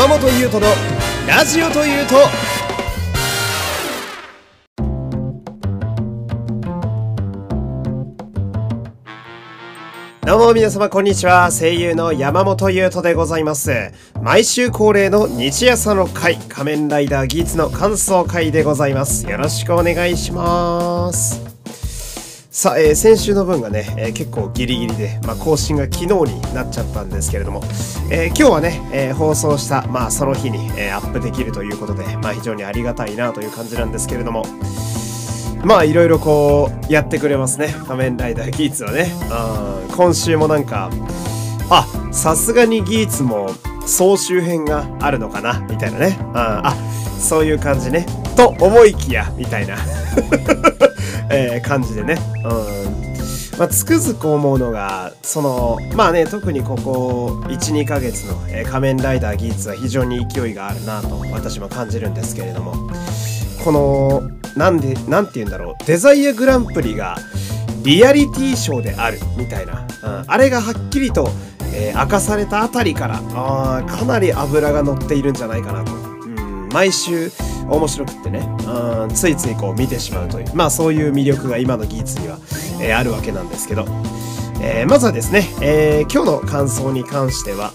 [0.00, 0.72] 山本優斗の
[1.28, 2.14] ラジオというと
[10.26, 11.50] どうも皆様こんにちは。
[11.50, 13.92] 声優の山本優斗でございます。
[14.22, 19.28] 毎週恒例の日朝の会、仮面ライダーギーツの感想会でございます。
[19.28, 21.49] よろしくお願いします。
[22.60, 27.62] さあ、えー先週の分がね、えー結構ギリギリで、まあ、更新が昨日になっちゃったんですけれども、
[28.10, 34.44] えー今日はね、え放送した、まあ、その日に、えアップできるということで、まあ、非常にありがたいなという感じなんですけれども、
[35.64, 37.74] まあいろいろこうやってくれますね。
[37.88, 39.10] 仮面ライダーギーツはね。
[39.88, 40.90] うん今週もなんか
[41.70, 43.48] あさすがにギーツも
[43.86, 46.18] 総集編があるのかなみたいなね。
[46.20, 46.74] うんあ
[47.18, 48.04] そういう感じね。
[48.36, 49.76] と思いきやみたいな、
[51.30, 52.16] え感じでね。
[52.44, 53.10] うん。
[53.58, 62.90] まあ、つくづく思うのがそのまあね特にここ12ヶ月の、え仮面ライダーギーツは非常に勢いがあるなと私も感じるんですけれども。
[63.64, 64.22] この
[64.56, 65.84] なんでなんて言うんだろう。
[65.86, 67.18] デザイアグランプリが
[67.82, 70.24] リアリティショーであるみたいな、うん。
[70.26, 71.30] あれがはっきりと、
[71.74, 75.96] えー明かされたあたりからあかなり脂が乗っているんじゃないかなと、う
[76.28, 77.30] ん、毎週
[77.70, 82.38] 面白くってね、うん、ついついこう見てしまうというまあそういう魅力が今の技術には、
[82.80, 83.84] えーあるわけなんですけど、
[84.62, 87.72] えーまずはですね、えー今日の感想に関しては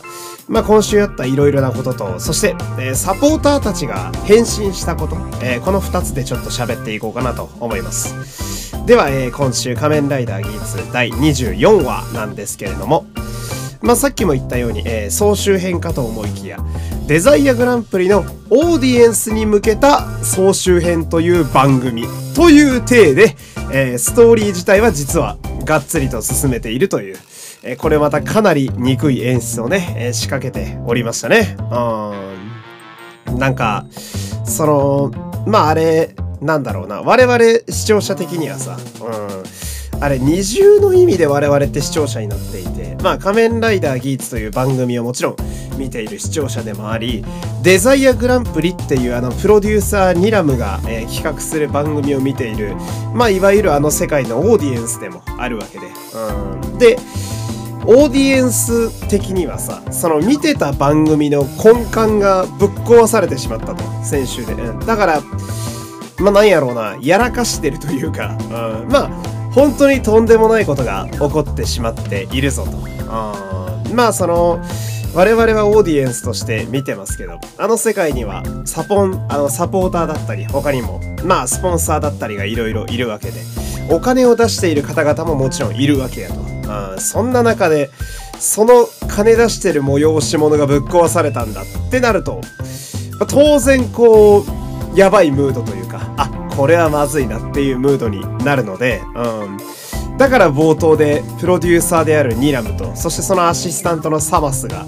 [0.47, 8.85] まあ、今週あったいろいろなことと、そして、えーサポーターたちが変身したこと、えーこの2つでちょっと喋っていこうかなと思います。
[8.85, 13.07] では、えー今週仮面ライダーギーツ第24話なんですけれども、
[13.85, 16.57] まあ、さっきも言ったように、えー総集編かと思いきや、
[17.05, 23.35] デザイアグランプリのオーディエンスに向けた総集編という番組という体で、
[23.71, 27.17] えーストーリー自体は実はがっつりと進めているという、
[27.61, 31.55] えーこれまたかなり憎い演出をね、えー仕掛けておりましたね。
[33.29, 33.37] うん。
[33.37, 33.85] なんか、
[34.45, 35.11] その、
[35.45, 37.01] まああれ、なんだろうな。
[37.01, 39.07] 我々視聴者的にはさ、う
[39.41, 39.64] ん。
[40.01, 45.35] あれ、二重の意味で我々って視聴者になっていて、まあ仮面ライダーギーツという番組をもちろん
[45.77, 47.23] 見ている視聴者でもあり、
[47.63, 52.75] デザイアグランプリっていうあのプロデューサーニラムが、えー企画する番組を見ている、
[53.13, 55.87] まあいわゆるあの世界のオーディエンスでもあるわけで。
[55.87, 56.77] うん。
[56.77, 56.97] で、
[57.87, 65.21] オーディエンス的にはさその見てた番組の根幹がぶっ壊されてしまったと先週で、うんだから
[66.17, 73.95] まあなんやろうなやらかしてるというか、うんまあ本当にとんでもないことが起こってしまっているぞと、うん。
[73.95, 74.61] まあその
[75.15, 83.39] 我々はオーディエンスとして見てますけどあの世界にはサポンあのサポーターだったり他にもまあスポンサーだったりがいろいろいるわけで
[83.89, 86.55] お金を出している方々ももちろんいるわけやと。
[86.67, 87.89] あそんな中で、
[88.39, 92.41] その金出してる催し物がぶっ壊されたんだってなると、
[93.29, 94.39] 当然こ
[94.93, 100.17] う、やばいムードというか、あ、これはまずいなっていうムードになるので、うん。
[100.17, 104.85] だから冒頭でプロデューサーであるニラムと、そしてそのアシスタントのサマスが、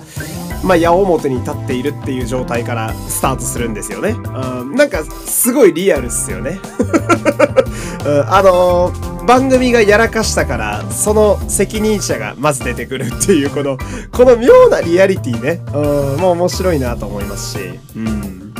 [0.63, 4.11] まあ、矢面に立っているっていう状態からスタートするんですよね。
[4.11, 6.59] うん、なんか、すごいリアルっすよね。
[8.05, 13.78] うんあのー番組がやらかしたから、その責任者がまず出てくるっていう、この、
[14.13, 15.61] この妙なリアリティね。
[15.73, 17.79] うん、もう面白いなと思いますし。
[17.97, 18.53] うん。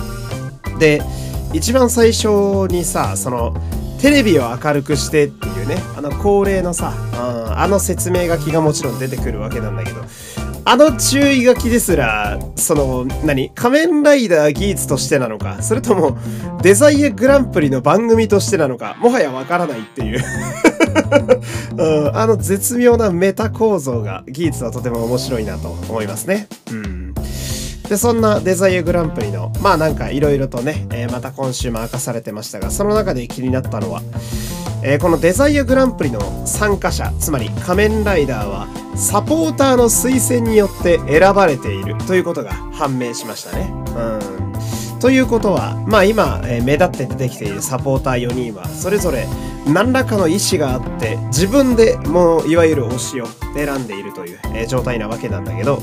[0.78, 1.02] で、
[1.54, 3.56] 一番最初にさ、その、
[4.00, 10.04] テレビを明るくしてっていうね、あの恒例のさ、うんあの説明書きがもちろん出てくるわけなんだけど、
[10.66, 16.18] あの注意書きですら、その、何仮面ライダーギーツとしてなのか、それとも、
[16.62, 20.24] デザイアグランプリの番組としてなのか、もはやわからないっていう。
[21.78, 26.48] うん、あの絶妙なメタ構造がギーツはとても面白いなと思いますね。
[26.72, 26.97] うん。
[27.90, 34.02] で、そんなデザイアグランプリの、まあなんかいろいろとね、えーまた今週も明かされてましたが、その中で気になったのは、
[34.84, 43.72] えーこのデザイアグランプリの参加者、つまり仮面ライダーは、サポーターの推薦によって選ばれているということが判明しましたね。
[43.96, 45.00] うん。
[45.00, 49.28] ということは、まあ今、えー目立って出てきているサポーター4人は、それぞれ
[49.66, 55.82] 何らかの意思があって、自分でもういわゆる推しを選んでいるという、えー状態なわけなんだけど、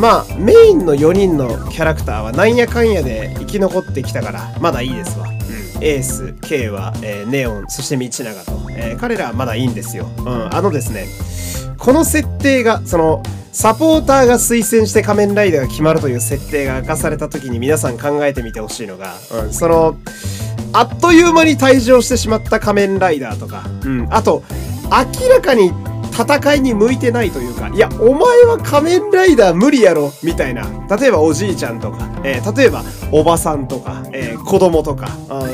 [0.00, 11.06] まあメインの4人のキャラクターはなんやかんやで生き残ってきたからまだいいですわ、うん、エース K は、えーネオンそして道長と、えー彼らはまだいいんですよ、うん、あのですね
[11.76, 19.14] この設定がそのサポーターが推薦して仮面ライダーが決まるという設定が明かされた時に皆さん考えてみてほしいのが、
[19.44, 19.98] うん、その
[20.72, 24.44] あっという間に退場してしまった仮面ライダーとか、うん、あと
[24.84, 25.72] 明らかに
[26.22, 30.66] 戦いに向いてないというか、いや、お前は仮面ライダー無理やろ、みたいな。
[30.96, 32.82] 例えばおじいちゃんとか、えー、例えば
[33.12, 35.08] おばさんとか、えー、子供とか、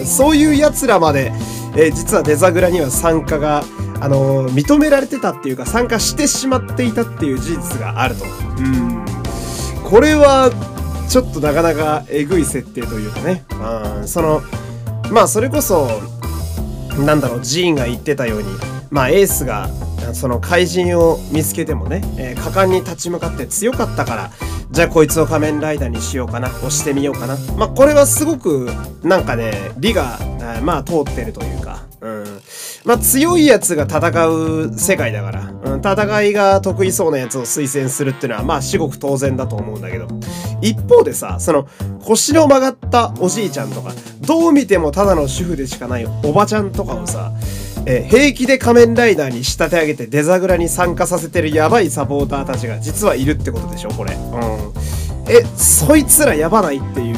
[0.05, 1.33] そういう奴らまで、
[1.77, 3.65] えー、実はデザグラには参加が、
[3.99, 8.25] あの認められてたっていうか、参加してしまっていたっていう事実があると。
[8.25, 9.05] うん。
[9.85, 10.51] これは、
[11.09, 13.45] ちょっとなかなかえぐい設定というかね。
[13.99, 14.43] うん、その、
[15.11, 15.89] まあそれこそ、
[16.99, 18.49] なんだろう、ジーンが言ってたように、
[18.91, 19.69] まあエースが
[20.15, 24.31] その怪人を見つけてもね、えー、果敢に立ち向かって強かったから、
[24.71, 27.37] じゃあこいつを仮面ライダーにしようかな、押してみようかな。
[27.57, 28.69] まあこれはすごく
[29.03, 30.19] なんかね、理が、
[30.63, 32.25] まあ通ってるというか、うん。
[32.85, 40.09] まあ強いやつが戦う世界だから、うん、戦いが得意そうなやつを推薦するっていうのはまあ至極当然だと思うんだけど、
[40.61, 41.69] 一方でさ、その
[42.05, 47.33] 腰の曲がったおじいちゃんとか、どう見てもただの主婦でしかないおばちゃんとかをさ、
[47.87, 54.15] え平気で仮面ライダーに仕立て上げてデザグラに参加させてるやばいサポーターたちが実はいるってことでしょこれ。
[54.15, 54.73] うん。
[55.29, 57.17] え、そいつらやばないっていう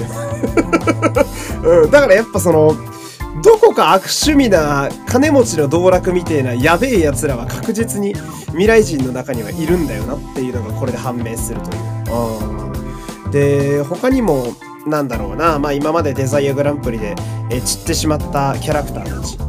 [1.85, 1.91] うん。
[1.91, 2.77] だからやっぱその、
[3.43, 8.15] どこか悪趣味な金持ちの道楽みてえなやべえ奴らは確実に
[8.49, 13.25] 未来人の中にはいるんだよなっていうのがこれで判明するという。
[13.25, 13.31] うん。
[13.31, 14.55] で、他にも、
[14.87, 17.15] なんだろうな、まあ今までデザイアグランプリで
[17.51, 19.48] え散ってしまったキャラクターたち。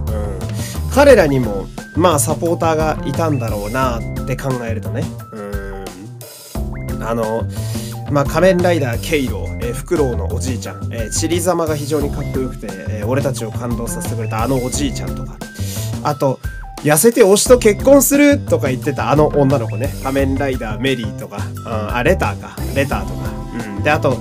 [0.94, 5.04] 彼らにもまあサポーターがいたんだろうなって考えるとね。
[5.32, 7.04] うん。
[7.04, 7.44] あの
[8.12, 15.38] まあ仮面ライダーケイロえー、フクロウのおじいちゃん、えー、チリザマが非常にかっこよくて、えー、俺たちを感動させてくれたあのおじいちゃんとか。
[16.04, 16.40] あと
[16.78, 19.94] 痩せて推しと結婚するとか言ってたあの女の子ね。
[20.02, 22.56] 仮面ライダーメリーとか、うん、あレターか。
[22.74, 23.30] レターとか、
[23.76, 24.18] うん、であと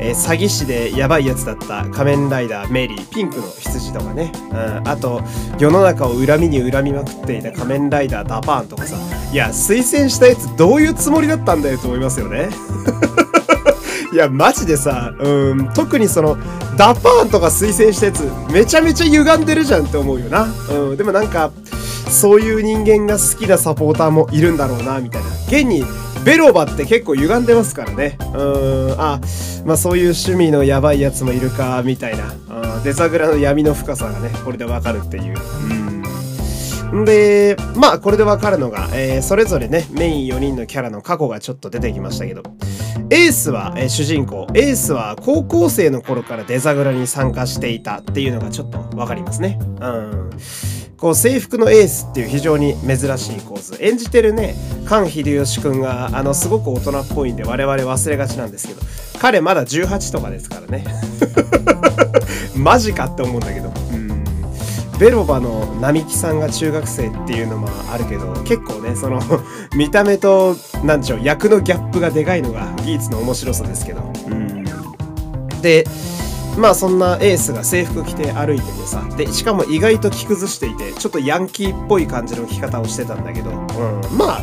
[0.00, 5.22] えー、詐欺師でやばいやつだった仮面ライダーメリー、ピンクの羊とかね、うん、あと、
[5.58, 8.96] 世の中を恨みに恨みまくっていた仮面ライダーダパーンとかさ、
[9.32, 12.48] いや、推薦したやつどういうつもりだったんだよと思いますよね。
[14.12, 16.36] いや、マジでさ、うん、特にその、
[16.76, 20.48] ダパーンとか推薦したやつ、めちゃめちゃ歪んでるじゃんって思うよな。
[20.70, 21.50] うん、でもなんか、
[22.08, 25.28] そういう人間が好きなサポーターもいるんだろうな、みたいな。
[25.48, 25.84] 現に、
[26.28, 28.18] ベロバって結構歪んでますからね。
[28.34, 29.18] うん、あ、
[29.64, 32.74] まあそういう趣味のやばいやつもいるか、みたいな。
[32.76, 35.34] うん、デザグラの闇の深さがね、これでわかるっていう。
[36.92, 37.04] うん。
[37.06, 42.42] で、まあこれでわかるのが、えー、それぞれね、メイン4人のキャラの過去がちょっと出てきましたけど、
[43.08, 49.58] エースは、えー、主人公、エースは高校生の頃からデザグラに参加していたっていうのがちょっとわかりますね。
[49.80, 50.30] うん。
[50.98, 53.76] こう制服のエースっていう非常に珍しい構図。
[53.80, 54.54] 演じてるね
[54.84, 58.80] 菅秀吉くんがあのすごく大人っぽいんで我々忘れがちなんですけど
[59.20, 60.84] 彼まだ18とかですからね。
[62.56, 63.72] マジかって思うんだけど。
[63.92, 64.24] うん。
[64.98, 69.20] ベロバの並木さんが中学生っていうのもあるけど結構ねその
[69.76, 74.00] 見た目と何でしょう役のギャップがでかいのがギーツの面白さですけど。
[74.28, 74.64] うん。
[75.62, 75.86] で
[76.58, 83.56] まあそんなエースが制服着て歩いててさでしかも意外と着崩していてちょっとヤンキーっぽい感じの着方をしてたんだけど、うん、
[84.16, 84.42] まあ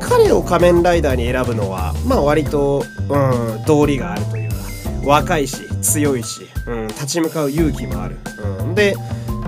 [0.00, 4.56] 彼を仮面ライダーに選ぶのはまあ割と、うん、道理があるというか
[5.04, 8.16] 若いし強いし、うん、立ち向かう勇気もある、
[8.60, 8.96] うん、で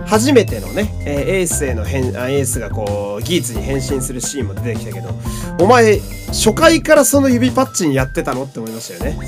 [0.06, 5.10] 初めてのね、えー、エースへの変エースがこうギーツに変身するシーンも出てきたけど
[5.58, 8.44] お前初回からその指パッチンやってたの？
[8.44, 9.18] って思いましたよね。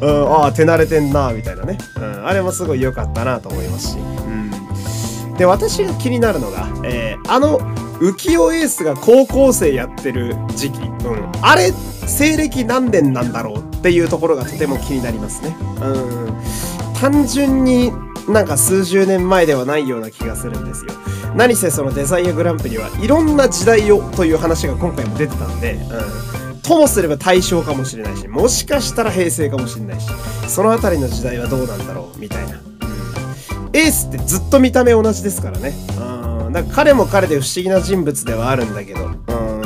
[0.00, 7.58] うん、ああ手慣れてんなみたいなね、うん、あれもすごい良かったなと思いますし、うん、で私が気になるのが、えー、あの
[8.00, 17.92] 浮世エースが高校生やってる時期、うん、あれ西暦何年なんだろうっていうところがとても気になりますね、うん、単純に
[18.28, 20.92] なんか数十年前ではないような気がするんですよ。
[21.34, 26.39] 何せそのデザイアグランプリはいろんな時代をという話が今回も出てたんで、うん。
[26.70, 30.08] ともすれば大正かもしれないし、もしかしたら平成かもしれないし、
[30.46, 32.60] そのあたりの時代はどうなんだろう、みたいな。
[32.60, 33.70] うん。
[33.72, 35.72] エースってずっと見た目同じですからね。
[35.98, 36.52] うん。
[36.52, 39.10] だから彼も彼で不思議な人物ではあるんだけど、う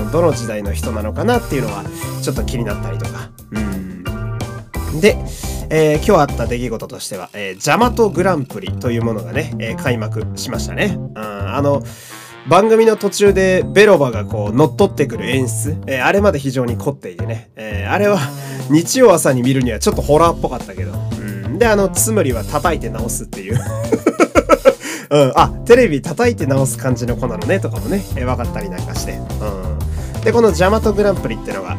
[0.00, 1.84] ん、どの時代の人なのかなっていうのは、
[2.22, 3.28] ちょっと気になったりとか。
[3.52, 5.00] うん。
[5.02, 5.18] で、
[5.68, 10.96] えー、今日あった出来事としては、えー、ジャマトグランプリというものがね、えー、開幕しましたね。
[10.96, 11.82] うん、あの、
[12.46, 18.18] 番組の途中でベロバがこう乗っ取ってくる演出、えー、あれまで非常に凝っていてね、えー、あれは
[18.70, 23.60] 日曜朝に見るにはちょっとホラーっぽかったけど、うん、で、あの、つむりは叩いて直すっていう。
[25.10, 30.22] うん、あ、テレビ叩いて直す感じの子なのねとかもね、えー、分かったりなんかして、うん。
[30.22, 31.76] で、このジャマトグランプリってのが、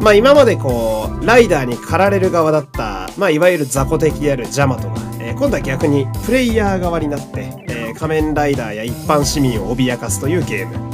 [0.00, 10.92] まあ今までこう、ライダーに駆られる側だった、まあいわゆる雑魚的であるジャマトが、えー、今度は逆にプレイヤー側になって、仮面ライダーや一般市民を脅かすというゲーム。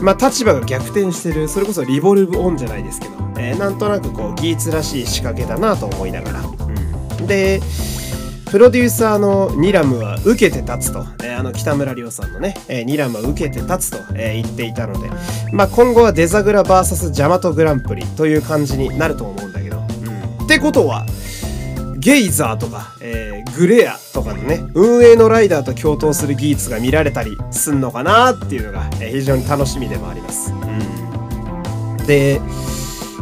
[0.00, 7.60] まあ、立場が逆転してるそれこそリボルブオンじゃないですけど、えー、なんとなくこうギーツらしい仕掛けだなと思いながら、で
[8.50, 15.10] プロデューサーのニラムは受けて立つと、えー、あの北村亮さんのね、えー、ニラムは受けて立つと、えー、言っていたので、
[15.52, 21.04] まあ、今後はデザグラ VS ジャマトグランプリという感じになると思うんだけど、うん、ってことは
[21.98, 30.52] ゲイザーとか、えー、グレアとかのね運営のライダーと共闘する技術が見られたりすんのかなっていうのが、えー、非常に楽しみでもあります。
[30.52, 32.40] うん、で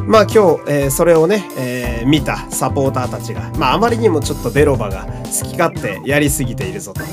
[0.07, 0.37] まあ今日、
[0.69, 7.03] えー、それをね、えー、見たサポーターたちが、まああまりにもちょっとベロバが好き勝手やりすぎているぞと。
[7.03, 7.09] うん、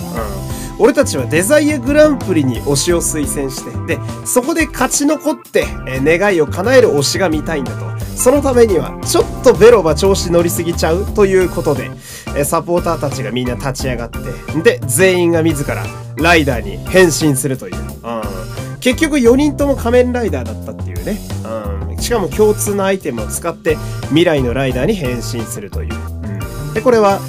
[0.80, 7.94] 俺たちはデザイアグランプリに推しを推薦して、で、そこで勝ち残って、え、願いを叶える推しが見たいんだと。
[8.16, 11.92] そのためには、ちょっとベロバ調子乗りすぎちゃうということで、
[12.36, 14.20] えサポーターたちがみんな立ち上がって、
[14.62, 15.84] で、全員が自ら
[16.18, 17.76] ライダーに変身するという。
[17.76, 21.20] うん、結局4人とも仮面ライダーだったっていうね。
[21.46, 23.78] うんしかも共通のアイテムを使って
[24.10, 25.94] 未来のライダーに変身するという。
[25.94, 27.22] うん、で、これは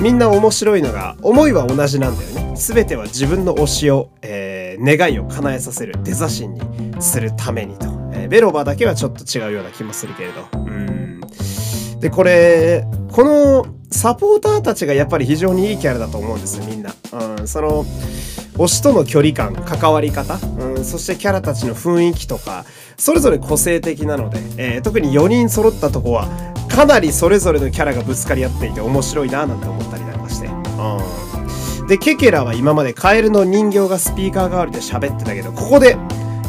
[0.00, 2.54] みんな面白いのが思いは同じなんだよね。
[2.56, 7.86] 全ては自分の推しを、えー、願いを叶えさせるデザ神にするためにと。
[8.12, 10.46] えー、ベロバだけはちょっと違うような気もするけれど。
[10.52, 11.20] うん。
[12.00, 16.94] で、これ、このサポーターたちがやっぱり非常にいいキャラだと思うんです、みんな。
[17.38, 17.84] うん、その、
[18.56, 22.64] 推しとの距離感、関わり方、うん、そしてキャラたちの雰囲気とか、
[22.96, 26.28] それぞれ個性的なので、えー、特に4人揃ったとこは、
[26.68, 30.48] かなりそれぞれのキャラがぶつかり合っていて面白いななんて思ったりなんかして。
[30.48, 31.86] うん。
[31.86, 35.96] で、ケケラは今までカエルの人形がスピーカー代わりで喋ってたけど、ここで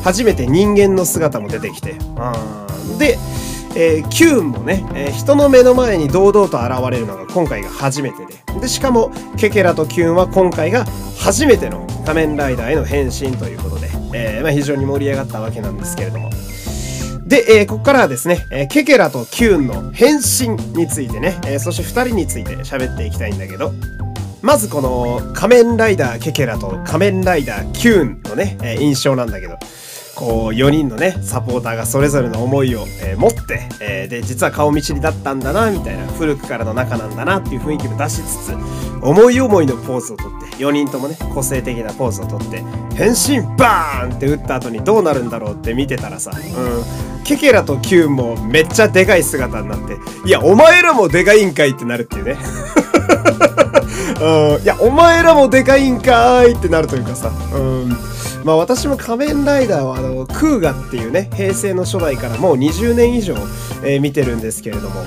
[0.03, 1.91] 初めて人間の姿も出てきて。
[1.91, 2.97] うん。
[2.97, 3.17] で、
[3.75, 8.59] えー、キューンもね、えー、人の目の前に堂々と現れるのが今回が初めてで。
[8.61, 10.85] で、しかも、ケケラとキューンは今回が
[11.19, 16.29] 初めての仮面ライダーへの変身ということで、えー、まあ、非常に盛り上がったわけなんですけれども。
[17.25, 23.73] で、えー、ここからはですね、えー、ケケラとキューンの変身についてね、えー、そして2人について喋っていきたいんだけど、
[24.41, 29.57] まずこの仮面ライダーケケラと仮面ライダーキューンのね、え印象なんだけど、
[30.15, 38.53] こう4人のねサポーターがそれぞれの思いを、えー、持って、えー、で実は顔見知りだったんだなみたいな古くからの仲なんだなっていう雰囲気も出しつつ
[39.01, 42.63] 思い思いのポーズをとって4人ともね個性的なポーズをとって
[42.95, 52.37] 変身バーンって打った後にどうなるんだろうって見てたらさ、うん、ケケラとキュンもめっちゃでかい姿になっていやお前らもでかいんかいってなるっていうね。
[54.21, 57.89] うん、いやお前らもでかいんかーいってなるというかさ、うん。
[58.43, 63.33] まあ私も仮面ライダーはあのクーガっていうね平成の初代からもう20年以上、
[63.83, 65.03] えー、見てるんですけれども。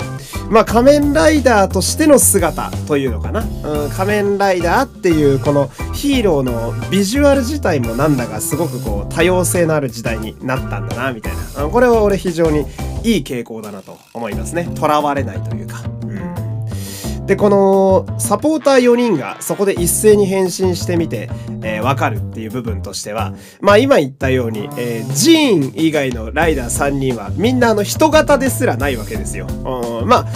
[0.51, 11.69] まあ仮面ライダーとしての姿というのかな、うん、仮面ライダーっていうこのヒーローのビジュアル自体もなんだかすごくこう多様性のある時代になったんだなみたいな。
[11.69, 12.65] これは俺非常に
[13.05, 14.69] いい傾向だなと思いますね。
[14.75, 15.88] 囚われないというか。
[17.29, 21.29] で、このサポーター4人がそこで一斉に変身してみて、
[21.63, 29.47] えー、わかるっていう部分としては、まあ今言ったように、えー、ジーン以外のライダー3人はみんなあの人型ですらないわけですよ。
[29.47, 30.27] うん、まあ、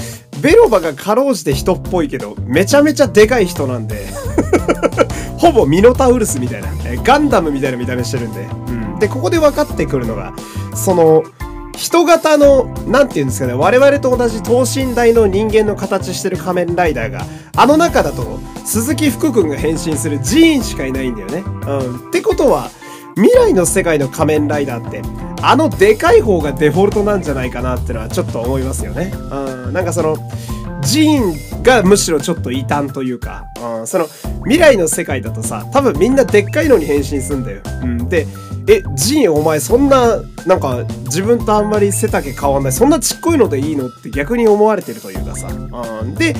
[0.42, 4.08] ベロバがかろうじて人っぽいけど、めちゃめちゃでかい人なんで
[5.38, 8.46] ほぼミノタウルスみたいな、え、ガンダムみたいな見た目してるんで。
[8.68, 10.34] うん、で、ここで分かってくるのが、
[10.74, 11.22] その、
[11.76, 17.24] 人型の、なんて言うんですかね、我々と同じ等身大の人間の形してる仮面ライダーが、
[17.56, 21.44] あの中だと、鈴木福君が変身するジーンしかいないんだよね。
[21.66, 21.72] う
[22.04, 22.08] ん。
[22.08, 22.70] ってことは、
[23.16, 25.02] 未来の世界の仮面ライダーって、
[25.42, 29.12] あのでかい方がデフォルトなんじゃないかなってのはちょっと思いますよね。
[29.30, 29.72] うん。
[29.72, 30.16] なんかその、
[30.82, 33.46] ジーンがむしろちょっと異端というか、
[33.78, 34.06] うん、その
[34.44, 37.60] 未来の世界だとさ、多分みんなでっかいのに変身すんだよ。
[37.82, 38.08] うん。
[38.08, 38.26] で、
[38.68, 45.48] え、ジンお前そんな、なんか自分とあんまり背丈変わんない、そんなちっこいのでいいのって逆に思われてるというかさ。
[45.48, 46.34] うん、で、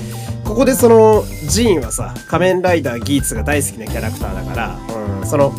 [0.45, 4.79] ここでそのジーンはさ、仮面ライダーギーツが大好きなキャラクターだから、
[5.21, 5.52] うん、その、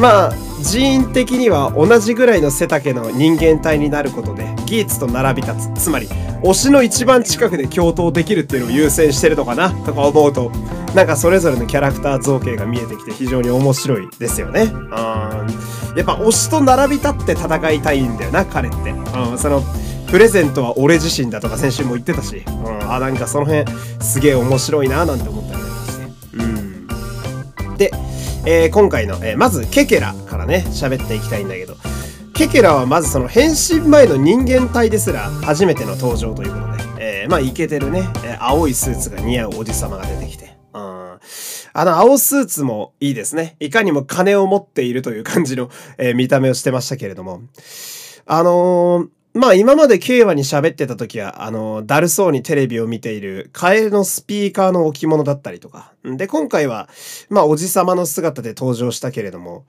[0.00, 0.32] まあ、
[0.62, 5.84] ジーン的には同じぐらいの背丈の人間体になることで、ギーツと並び立つ。
[5.84, 6.08] つまり、
[6.42, 10.50] 推しの一番近くで共闘できるっていうのを優先してるのかなとか思うと、
[10.94, 14.62] なんかそれぞれのキャラクター造形が見えてきて非常に面白いですよね。
[14.62, 14.88] うん。
[14.88, 18.90] やっぱ推しと並び立って戦いたいんだよな、彼って。
[18.90, 19.38] うん。
[19.38, 19.62] その、
[20.08, 22.92] プレゼントは俺自身だとか先週も言ってたし、うん。
[22.92, 23.64] あ、なんかその辺
[24.00, 26.04] すげえ面白いななんて思ったりなんかして。
[27.68, 27.76] うん。
[27.76, 27.90] で、
[28.46, 31.76] えー、今回の、えー、まずケケラからね、喋っていきたいんだけど、
[32.34, 40.43] ケケラはまずその変身前の人間体ですら初めての登場ということで、えー、まあイケてるね、えー、青いスーツが似合うおじさまが出てきて、
[41.76, 43.56] あの青スーツもいいですね。
[43.58, 47.42] いかにも金を持っているという感じの、 えー、見た目をしてましたけれども。
[48.26, 55.92] あのー、まあ今まで競馬に喋ってた時は、あの、だるそうにテレビを見ているカエルのスピーカーの置物だったりとか。
[56.04, 56.88] で、今回は、
[57.28, 59.64] まあおじさまの姿で登場したけれども、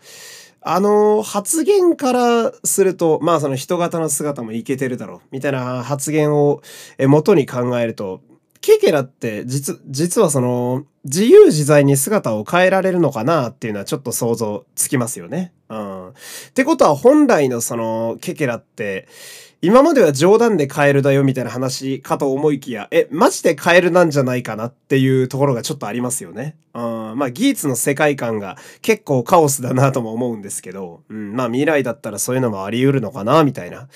[0.62, 6.62] あの、発言からすると、まあその人型の姿もいけてるだろう、みたいな発言を
[7.00, 8.21] 元に考えると、
[8.65, 15.53] ケケラって実、実はその、自由自在に姿を変えられるのかなっていうのはちょっと想像つきますよね。
[15.69, 16.10] うん。
[16.10, 16.13] っ
[16.55, 19.07] てことは本来のその、ケケラって、
[19.62, 26.57] 今までは冗談でカエルだよみたいな話かと思いきや、え、マジでカエルなんじゃないかなっていうところがちょっとありますよね。
[26.74, 33.88] うん、まあ、ギーツの世界観が結構カオスだなとも思うんですけど、うん、まあ未来だったらそういうのもあり得るのかなみたいな。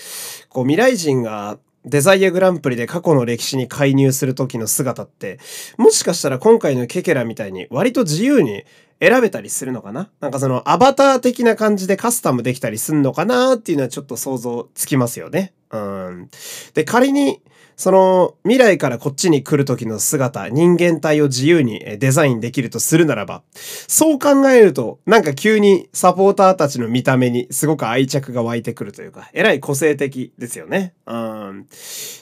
[0.50, 5.40] こう未来人がデザイアグランプリで過去の歴史に介入する時の姿って、
[5.78, 8.64] もしかしたら今回のケケラみたいに割と自由に
[9.00, 10.10] 選べたりするのかな？
[10.20, 15.54] なんかそのアバター的な感じでカスタムできたりすんのかなっていうのはちょっと想像つきますよね。
[15.72, 16.30] うん。
[16.74, 17.42] で、仮に
[17.80, 30.94] その未来からこっちに来る時の姿、人間体を自由にデザインできるとするならば、そう考えると、なんか急にサポーターたちの見た目にすごく愛着が湧いてくるというか、えらい個性的ですよね。
[31.08, 31.68] うん。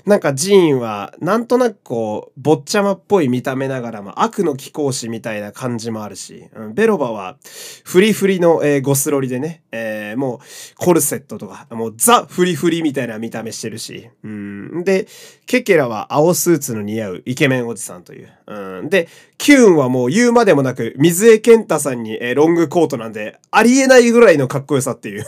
[0.06, 7.38] なんかジーンは、なんとなくこう、坊ちゃまっぽい見た目ながらも悪の貴公子みたいな感じもあるし、うん、ベロバは、
[7.84, 10.40] フリフリの、えー、ゴスロリでね、えー、もう、
[10.76, 14.57] コルセットとか、もうザ・フリフリみたいな見た目してるし、うん。
[14.84, 15.08] で、
[15.46, 18.30] ケケラは青スーツの似合うイケメンおじさんという。
[18.48, 18.90] うん。
[18.90, 19.08] で、
[19.38, 25.26] キューンはもう言うまでもなく、水江健太さんに、え、ロングコートなんで、ありえないぐらいのかっこよさっていう。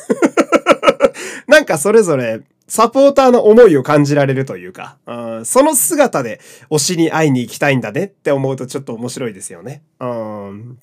[1.47, 6.39] なんかそれぞれ、サポーターの思いを感じられるというか、うん、その姿で
[6.69, 9.81] 推しに会いに行きたいんだねって思うとちょっと面白いですよね。
[9.99, 10.77] うん、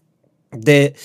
[0.52, 0.96] で、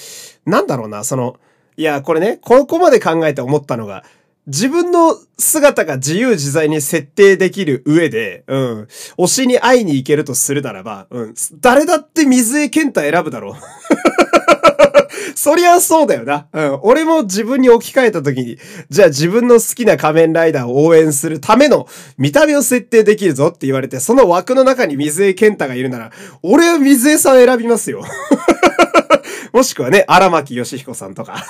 [0.45, 1.37] なんだろうな、その、
[1.77, 4.03] いや、これね、ここまで考えて思ったのが、
[4.47, 8.81] 自分の姿が自由自在に設定できる上で、うん、
[9.17, 13.55] 推しに会いに行けるとするならば、うん、誰だって水江健太選ぶだろう。
[15.35, 16.47] そりゃそうだよな。
[16.53, 16.79] うん。
[16.83, 18.57] 俺も自分に置き換えた時に、
[18.89, 26.11] じゃあ自分の好きな仮面ライダーを応援するための見た目を設定できるぞって言われて、その枠の中に水江健太がいるなら、
[26.43, 28.03] 俺は水江さん選びますよ。
[29.53, 31.43] もしくはね、荒牧義彦さんとか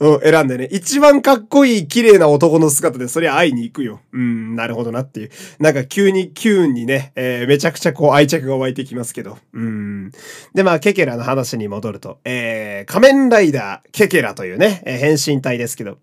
[0.00, 4.00] うん、選んでね、一番かっこいい綺麗な男の姿でそりゃ会いに行くよ。
[4.12, 5.30] うん、なるほどなっていう。
[5.58, 9.38] なんか急にキューンにね、えー、めちゃくちゃこう愛着が湧いてきますけど。
[9.52, 10.10] うん。
[10.54, 15.98] で、まあ、ケケラの話に戻ると、えー、仮面ライダーケケラというね、えー、変身体ですけど、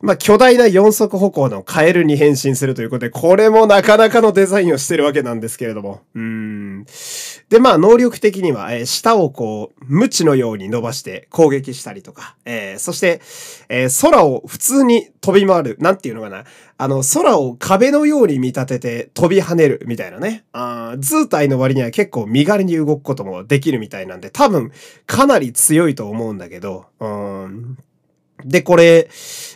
[0.00, 6.02] まあ、巨大な四足歩行のカエルに変身するということで、これもなかなかのデザインをしてるわけなんですけれども。
[6.14, 6.84] うん。
[7.48, 13.20] で、まあ、能力的には、えー、舌をこう、無知のように伸ばして攻撃したりとか、えー、そして、
[13.68, 15.76] えー、空を普通に飛び回る。
[15.80, 16.44] なんていうのかな。
[16.76, 20.44] あの、空を壁のように見立てて飛び跳ねるみたいなね。
[20.52, 24.70] あ図体の割には結構身軽に動くこともできるみたいなんで、多分
[25.06, 27.78] かなり強いと思うんだけど、うん。
[28.44, 29.08] で、これ、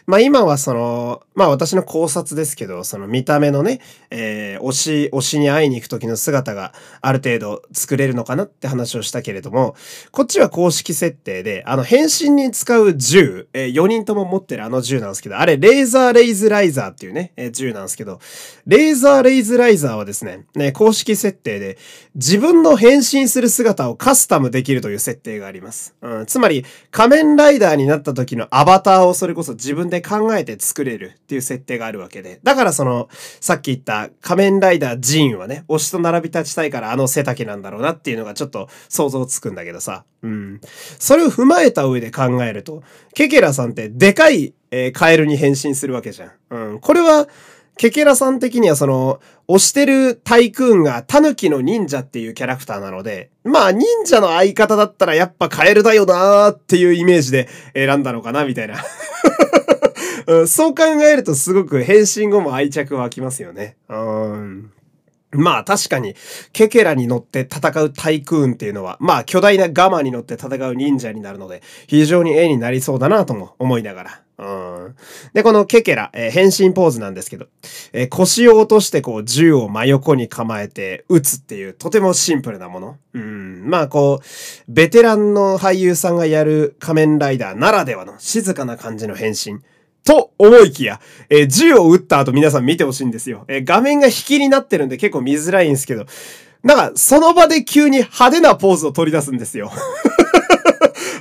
[0.07, 9.77] まあ今はその、まあ私の考察ですけど、その見た目のね、えー、推し、推しに会いに行く時の姿がある程度作れるのかなって話をしたけれども、
[10.11, 18.19] こっちは公式設定で、あの変身に使う銃、えー、4人とも持ってるあの銃なんですけど、あれレーザーレイズライザーっていうね、えー、銃なんですけど、
[18.67, 21.79] レーザーレイズライザーはですね、ね、公式設定で
[22.17, 25.95] 自分の変身する姿をカスタムできるという設定があります。
[26.03, 32.41] うん、つまり仮面ライダーになった時のアババターをそれこそ自分で考えて作れるっていう設定があるわけで。
[32.43, 40.07] だからその、さっき言った仮面ライダージーンはね、推しと並び立ちたいからあの背丈なんだろうなっていうのがちょっと想像つくんだけどさ。
[40.23, 40.61] うん。
[40.99, 42.83] それを踏まえた上で考えると、
[43.13, 46.33] ケケラさんってでかい、えー、カエルに変身するわけじゃん。
[46.49, 46.81] うん。
[46.81, 47.29] これは、
[47.83, 58.77] ケケラさん的にはその、推してるタイクーンがタヌキの忍者っていうキャラクターなので、まあ忍者の相方だったらやっぱカエルだよなーっていうイメージで選んだのかなみたいな
[60.29, 60.47] うん。
[60.47, 63.77] そう考えるとすごく変身後も愛着湧きますよね。
[63.89, 64.71] うん
[65.33, 66.15] まあ確かに、
[66.53, 74.22] ケケラに乗って戦うタイクーンっていうのは、まあ巨大なガマに乗って戦う忍者になるので、非常に絵になりそうだなとも思いながら。
[74.39, 74.97] うん。
[75.35, 77.47] で、このケケラ、えー、変身ポーズなんですけど、
[77.93, 82.97] えー、腰を落としてこう銃を真横に構えて撃つっていうとてもシンプルなもの。
[83.13, 83.63] うん。
[83.69, 84.25] まあこう、
[84.69, 89.61] ベテランの俳優さんがやる仮面ライダーならではの静かな感じの変身。
[90.05, 93.45] と思いきや、えー、銃を撃った後皆さん見てほしいんですよ。
[93.49, 96.07] えー、画面が引きになってるんで結構見づらいんですけど、
[96.63, 99.73] なんか、その場で急に派手なポーズを取り出すんですよ。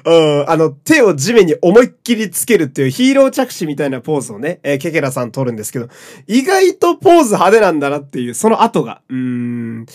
[0.05, 5.87] うん、あの、手を地面に思いっきりつけるっていうヒーロー着地みたいなポーズをね、えー、ケケラさん取るんですけど、
[6.27, 9.01] 意外とポーズ派手なんだなっていう、その後が。
[9.09, 9.85] うーん。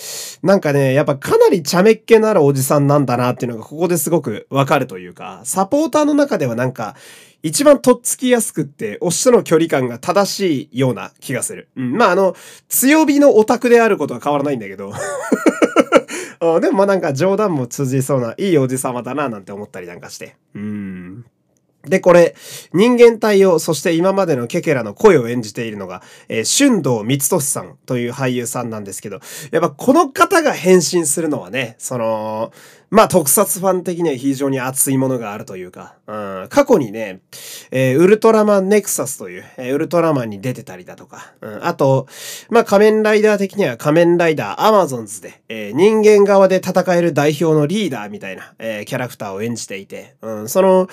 [0.43, 6.95] なんかね、やっぱかなり茶目っ気のあるおじさんなんだなっていうのがここですごくわかるというか、サポーターの中ではなんか、
[7.43, 11.69] 一番とっつきやすくって、推しとの距離感が正しいような気がする。
[11.77, 11.93] うん。
[11.97, 12.35] まあ、あの、
[12.69, 14.93] 強火のオタクであることは変わらないんだけど。
[16.61, 20.37] でもまあなんか冗談も通じそうないいおじさまだななんて思ったりなんかして。
[20.55, 21.25] うん。
[21.89, 22.35] で、これ、
[22.73, 29.21] 人間対応、そして今までのケケラの声を演じているのが、えー、春道光俊さんという俳優さんなんですけど、
[29.53, 32.53] やっぱこの方が変身するのはね、その、
[32.91, 37.21] まあ特撮ファン的には非常に熱いものがあるというか、うん、過去にね、
[37.71, 42.07] えー、ウルトラマンネクサスという、えー、ウルトラマンに出てたりだとか、うん、あと、
[42.49, 50.89] まあ仮面ライダー的には仮面ライダーアマゾンズで、えー、人間側で戦える代表のリーダーみたいな、えー、キャラクターを演じていて、うん、その、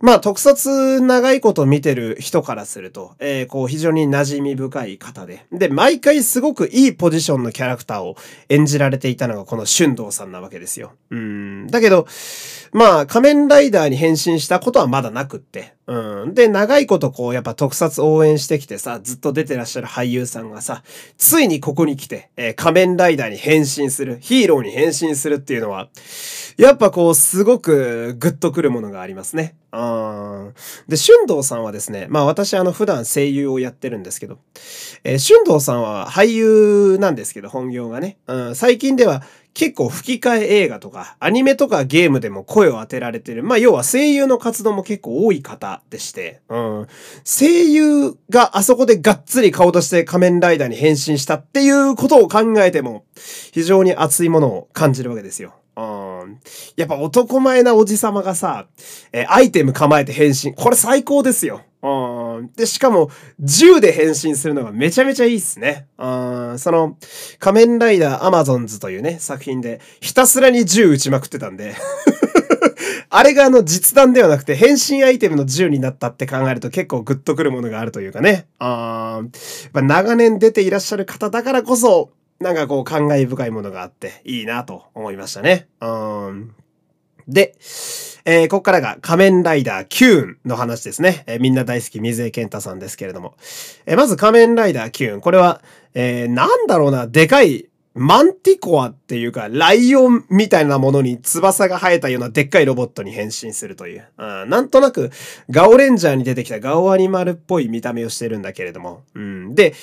[0.00, 5.44] まあ、特撮長いこと見てる人からすると、えー、こう、非常に馴染み深い方で。
[5.50, 8.16] で、毎回すごくいいポジションのキャラクターを
[8.48, 10.92] 演じられていたのがこの俊道さんなわけですよ。
[11.10, 11.66] うん。
[11.66, 12.06] だけど、
[12.72, 15.74] まあ、仮面ライダーに変身したことはまだなくって。
[15.86, 16.34] うん。
[16.34, 20.82] で、長いことこう、やっぱ特撮応援してきてさ、ずっと出てらっしゃる俳優さんがさ、
[21.16, 25.88] ついにここに来て、えー、仮面ライダーに変身する、ヒーローに変身するっていうのは、
[26.58, 29.54] やっぱこう、すごくグッとくるものがありますね。
[29.72, 30.54] うん。
[30.88, 34.38] で、春道さんはですね、まあ私あの普段声優をやってるんですけど、
[35.04, 38.18] えー、春道さんは俳優なんですけど、本業がね。
[38.26, 39.22] うん、最近では
[39.54, 43.42] 結構吹き替え映画とか、アニメとかゲームでも声を当てられてる。
[43.42, 46.86] まあ、要は声優の活動も結構多い方でして、うん。
[47.24, 53.04] 声優があそこでがっつり顔として仮面ライダーに変身したっていうことを考えても、
[53.52, 55.57] 非常に熱いものを感じるわけですよ。
[56.76, 58.66] やっぱ男前なおじさまがさ、
[59.12, 60.54] えー、アイテム構えて変身。
[60.54, 61.62] これ最高ですよ。
[61.82, 62.50] うん。
[62.56, 65.86] で、しかも、銃で変身するのがめちゃめちゃいいっすね。
[65.96, 66.08] う
[66.54, 66.58] ん。
[66.58, 66.96] その、
[67.38, 71.74] 仮面ライダーアマゾンズというね、作品で、ひたすらに銃撃ちまくってたんで
[73.10, 78.46] あれがあの実弾ではなくて変身アイテムの銃になったって考えると結構グッとくるものがあるというかね。
[78.58, 79.22] あ
[79.72, 82.10] あ、長年出ていらっしゃる方だからこそ、
[82.40, 85.68] なんかこう感慨深いものがあっていいなと思いましたね。
[85.80, 86.54] うん。
[87.26, 87.54] で、
[88.24, 91.24] えー、ここからが仮面ライダーキューンの話ですね。
[91.26, 93.34] えー、みんな大好き水江健太さんですけれども。
[93.86, 95.20] えー、まず仮面ライダーキューン。
[95.20, 95.60] これは、
[95.94, 104.06] えー、なんだろうな、でかいマンティコアっていうか、ライオンみたいなものに翼が生えたようなでっかいロボットに変身するという。
[104.16, 105.10] うん、なんとなく、
[105.50, 109.02] ガオレンジャーに出てきたガオアニマルっぽい見た目をしてるんだけれども。
[109.14, 109.74] うん、で、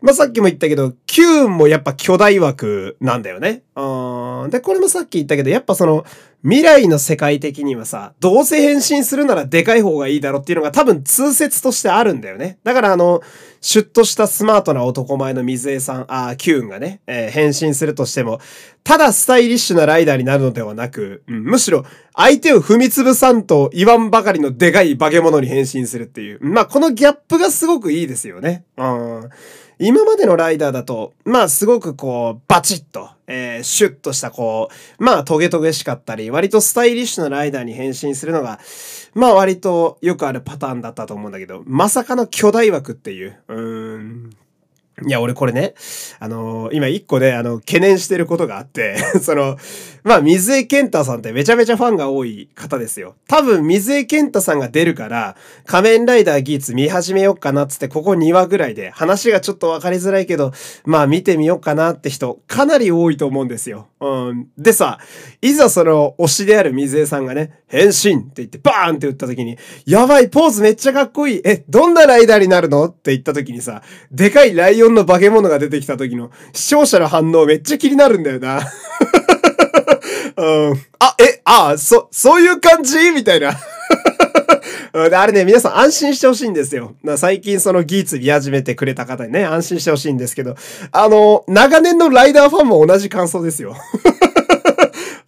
[0.00, 3.62] まあ、さっきも言ったけど、キューンもやっぱ巨大枠なんだよね。
[3.76, 4.50] うん。
[4.50, 6.04] で、これもさっき言ったけど、やっぱその、
[6.42, 12.58] 未来の世界的にはさ、どうせ変身するならでかい方がいいだろうっていうのが多分通説としてあるんだよね。
[12.64, 13.20] だからあの、
[13.60, 18.40] シュッとしたスマートな男前の水江さん、あキューンがね、えー、変身するとしても、
[18.84, 21.84] ただスタイリッシュなライダーになるのではなく、うん、むしろ
[22.16, 26.38] 相手を踏みつぶさんと言わんばかりのでかい化け物に変身するっていう。
[26.40, 28.64] まあ、このギャップがすごくいいですよね。
[28.78, 29.30] うん。
[29.82, 38.60] 今までのライダーだと、まあすごくこう、バチッと、えー、シュッとしたこう、まあトゲトゲしかったり、割とスタイリッシュなライダーに変身するのが、
[39.14, 44.30] まあ割とよくあるパターンだったと思うんだけど、まさかの巨大枠っていう、うーん、
[45.06, 45.74] いや、俺これね、
[46.18, 49.56] あのー、今一個で、あの、懸念してることがあって その、
[50.02, 53.16] まあ、水江健太さんってめちゃめちゃファンが多い方ですよ。
[53.28, 55.36] 多分、水江健太さんが出るから、
[55.66, 60.52] 仮面ライダーギーツ見始めようかなっつって、ここ2話ぐらいで、話がちょっとわかりづらいけど、
[60.84, 63.88] まあ、見てみようかなって人、かなり多いと思うんですよ。
[64.00, 64.48] うん。
[64.56, 64.98] でさ、
[65.42, 71.40] いざその、推しである水江さんがね、変身って言って、バーンって打った時に、やばい、ポーズめっちゃかっこいい。
[71.44, 72.86] え、どんなライダーになるの？
[72.86, 78.60] って言った時にさ、でかいライオンの化け物が出てきた時の視聴者の反応めっちゃ気になるんだよな。
[80.36, 83.10] うん、あ、え、あ、そ、そういう感じ？
[83.10, 83.58] みたいな。
[84.92, 86.94] あれね、皆さん安心してほしいんですよ。
[87.16, 90.56] 最近そのギーツ見始めてくれた方にね、安心してほしいんですけど、
[90.90, 93.76] あの、長年のライダーファンも同じ感想ですよ。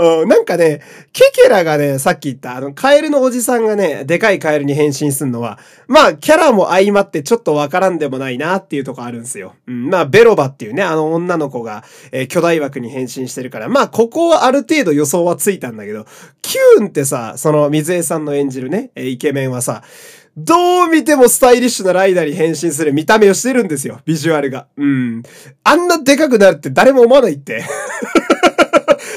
[0.03, 0.81] うん、なんかね、
[1.13, 9.55] ケケラがね、さっき言った、あの、カエルのおじさんがね、でかいカエルに変身するのは、まあ、キャラも相まってちょっとわからんでもないなっていうとこあるんですよ。
[9.69, 16.07] うん、まあ、ベロバっていうね、あの女の子が、えー、巨大枠に変身してるから、まあ、ここはある程度予想はついたんだけど、
[16.43, 19.83] キューンってさ、その水江さんの演じるね、えー、イケメンはさ、
[20.37, 24.67] どう見てもスタイリッシュなライダーに変身する見た目をしてるんですよ、ビジュアルが。
[24.79, 25.23] うん。
[25.63, 27.63] あんなでかくなるって誰も思わないって。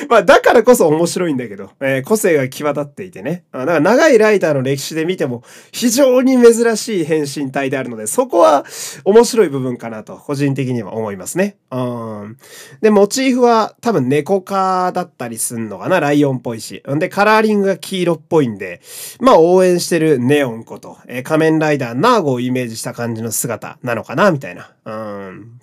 [0.08, 3.46] まあ、だからこそ面白いんだけど、えー、個性が際立っていてね。
[3.52, 8.66] だから長いライダーの歴史で見ても、非常に珍しい変身体であるので、そこは
[9.04, 11.58] 面白い部分かなと、個人的には思いますね。
[11.72, 12.38] うん。
[12.82, 16.84] で、モチーフは多分猫科だったりすんのかなライオンっぽいし。
[16.90, 18.82] んで、カラーリングが黄色っぽいんで、
[19.20, 24.72] まあ、応援してるネオンこと、えー、仮面ライダーナーゴをイメージした感じの姿なのかなみたいな。
[24.86, 25.60] うん。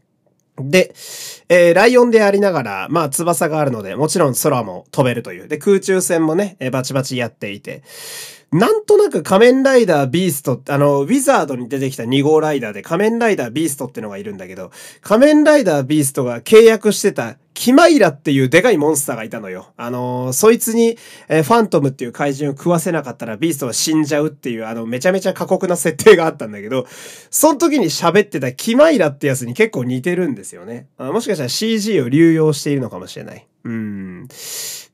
[0.70, 0.94] で、
[1.48, 5.48] えー、ライオンでありながら、まあ、翼があるので、もちろん空も飛べるという。
[5.48, 7.82] で、空中戦もね、えー、バチバチやっていて。
[8.52, 19.72] なんとなく仮面ライダービーストって、あの、ウィザードに出てきた2号ライダーで仮面ライダービーストってのがいるんだけど、仮面ライダービーストが契約してたキマイラっていうでかいモンスターがいたのよ。
[19.78, 26.86] あのー、そいつに、えー、ファントムっていう怪人を食わせなかったらビーストは死んじゃうっていう、あの、めちゃめちゃ過酷な設定があったんだけど、
[27.30, 30.88] その時に喋ってたキマイラってやつに結構似てるんですよね。
[30.98, 33.46] あもしかしたら CG を流用しているのかもしれない。
[33.64, 34.28] うん。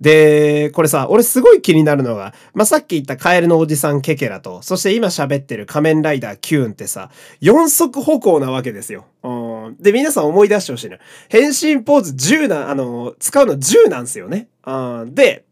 [0.00, 9.06] で、これさ、俺すごい気になるのが、まあ、さっき言ったカエルのおじさんケケラと、そして今喋ってる仮面ライダーキューンってさ、四足歩行なわけですよ。
[9.22, 9.76] うん。
[9.80, 10.98] で、皆さん思い出してほしいな。
[11.28, 14.48] 変身ポーズ10な、あの、使うの10なんですよね。
[14.66, 15.14] うん。
[15.14, 15.44] で、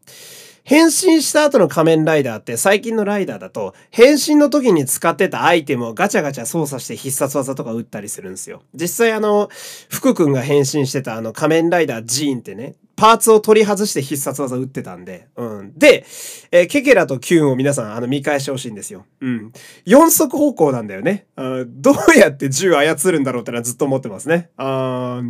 [0.67, 8.63] 変身した後の仮面ライダーって最近のライダーだと変身の時に使ってたアイテムをガチャガチャ操作して必殺技とか打ったりするんですよ。
[8.73, 9.47] 実際あの、
[9.89, 15.73] 福くんが変身してたあの仮面ライダージーンってね、パーツを取り外して必殺技打ってたんで、うん。
[15.77, 16.03] で、
[16.51, 19.05] えー、ケケラとキューンを皆さん、あの、見返してほしいんですよ。
[19.21, 19.53] うん。
[19.85, 21.27] 四足歩行なんだよね。
[21.67, 24.49] どうやって銃操るんだろうってのはずっと思ってますね。
[24.57, 25.21] あ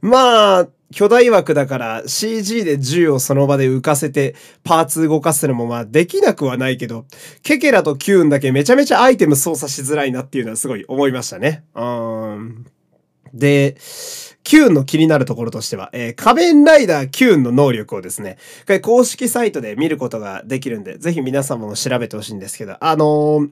[0.00, 7.04] まあ、巨大枠だから CG で銃をその場で浮かせてパーツ動かすのもまあできなくはないけど、
[7.42, 11.64] ケケラとキューンだけめちゃめちゃアイテム操作しづらいなっていうのはすごい思いましたね。
[11.74, 12.66] うん。
[13.34, 13.76] で、
[14.46, 23.50] キューンの気になるところとしては、えー、仮面ライダーキューンの能力をですね、これ公式サイトで見ることができるんで、ぜひ皆様も調べてほしいんですけど、あのー、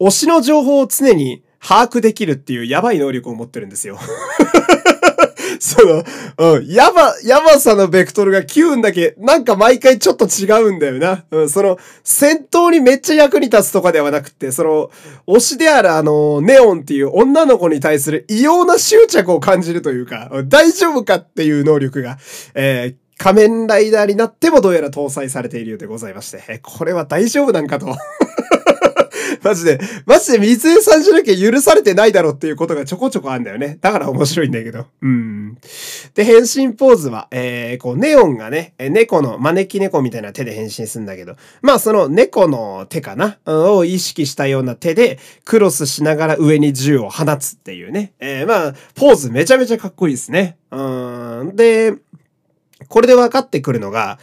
[0.00, 3.98] 推しの情報を常に把握できるっていうやばい能力を持ってるんですよ。
[5.58, 6.04] その、
[6.54, 11.24] うん、ヤバ、ヤバさのベクトルが9んだけ、なんか毎回ちょっと違うんだよな。
[11.30, 14.90] うん、その、戦闘にめっちゃ役に立つとかではなくて、その、
[15.26, 22.18] 推しであるあの、ネオンっていう女の子に対する異様な執着を感じるというか、大丈夫かっていう能力が、
[22.54, 27.86] えー、仮面ライダーになってもどうやら搭載されているようでございまして、これは大丈夫なんかと
[29.48, 33.78] マジで、マジで水江さんじゃなきゃ許されてないだろうっていうことがちょこちょこあるんだよね。
[33.80, 34.86] だから面白いんだけど。
[35.00, 35.56] うん。
[36.14, 48.12] で、変身ポーズは、えー、こう、ネオンがね、猫の、招き猫みたいな手で変身するんだけど、まあその猫の手かな、を意識したような手で、クロスしながら上に銃を放つっていうね。
[48.20, 50.58] えー、まあ、ポーズめちゃめちゃかっこいいですね。
[50.70, 51.56] うん。
[51.56, 51.94] で、
[52.88, 54.18] これで分かってくるのが、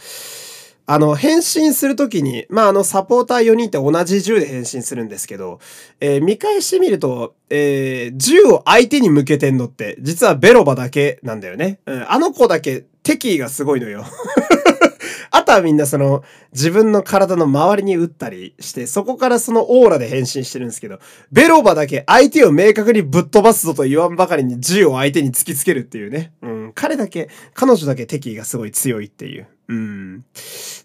[0.86, 5.58] あの、変身するときに、まあ、あの、サポーター4人って同じ銃で変身するんですけど、
[6.00, 11.80] えー、見返してみると、えー、銃を相手に向けてんのって、実はベロバだけなんだよね。
[11.86, 14.04] うん、あの子だけ敵意がすごいのよ。
[15.32, 16.22] あとはみんなその
[16.52, 20.98] 自分の体の周りに打ったりして、そこからそのオーラで変身してるんですけど、
[21.32, 26.32] ベロバだけ相手を明確にぶっ飛ばすぞと言わんばかりに銃を相手に突きつけるっていうね。
[26.42, 26.72] うん。
[26.74, 29.46] 彼だけ、彼女だけ敵意がすごい強いっていう。
[29.68, 30.24] うん。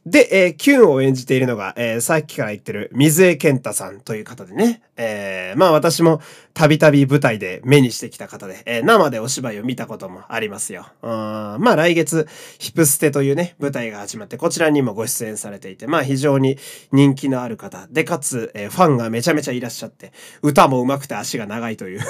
[0.05, 4.81] で、えー、キュンを演じているのが、えー、さっきから言ってる水江健太さんという方でね。
[4.97, 6.21] えー、まあ私も
[6.53, 10.87] たびたび舞台で目にしてきた方で、えー、生でお芝居を見たこともありますよ。
[11.01, 12.27] うんまあ来月、
[12.59, 16.57] ヒプステというね、舞台が始まって、こちらにもご出演されていて、まあ非常に
[16.91, 22.01] 人気のある方で、かつ、えー、ファンがめちゃめちゃいらっしゃって、歌も上手くて足が長いという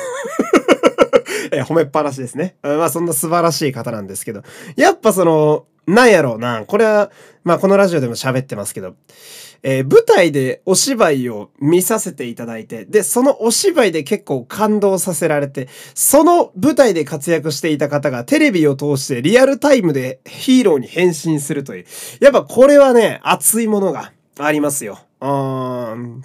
[1.54, 2.56] えー、褒めっぱなしですね。
[2.64, 4.44] まあそんな素晴らしい方なんですけど、
[4.76, 6.64] やっぱその、なんやろうな。
[6.66, 7.12] これは、
[7.44, 8.96] まあこのラジオでも喋ってますけど、
[9.64, 21.86] えー、舞台でお芝居を見させていただいて、で、そのお芝居で結構感動させられて、その舞台で活躍していた方がテレビを通してリアルタイムでヒーローに変身するという。
[22.20, 25.00] やっぱこれはね、熱いものがありますよ。
[25.20, 26.24] うん。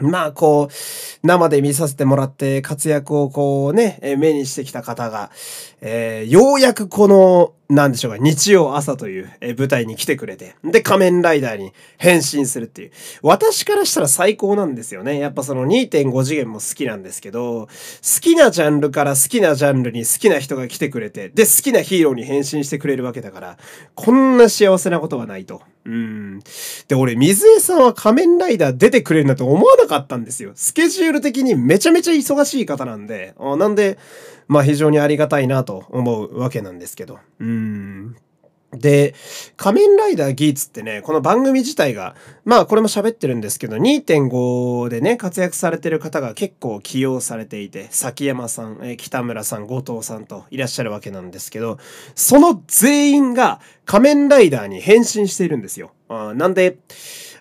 [0.00, 5.30] まあ、こう、生で見させてもらって活躍をこうね、目にしてきた方が、
[5.80, 12.90] えー、ようやくこの、なんでしょうか、日曜朝という、舞台に来てくれて、で、仮面ライダーに変身するっていう。
[13.20, 15.18] 私からしたら最高なんですよね。
[15.18, 23.58] やっぱその2.5次元も好きなんですけど、好きなジャンルから好きなジャンルに好きな人が来てくれて、で、好きなヒーローに変身してくれるわけだから、
[23.94, 25.60] こんな幸せなことはないと。
[25.84, 26.40] うん。
[26.88, 30.52] で、俺、水江さんは仮面ライダー出てくれるなんて思わなかったんですよ。
[30.54, 33.98] スケジュール的にめちゃめちゃ忙しい方なんで、なんで、
[34.48, 37.18] まあ非常にありがたいなと思うわけなんですけど。
[37.38, 38.16] うん。
[38.72, 39.14] で、
[39.56, 51.78] 仮面ライダーギーツってね、この番組自体が、まあこれも喋ってるんですけど、2.5でね、活躍されてる方が結構起用されていて、崎山さん、え北村さん、後藤さんといらっしゃるわけなんですけど、
[52.14, 55.92] その全員が仮面ライダーに変身しているんですよ。
[56.10, 56.76] あなんで、